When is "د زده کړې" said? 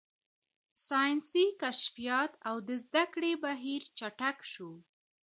2.67-3.31